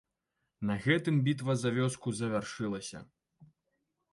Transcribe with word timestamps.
На 0.69 0.77
гэтым 0.85 1.19
бітва 1.27 1.55
за 1.65 1.69
вёску 1.77 2.15
завяршылася. 2.21 3.03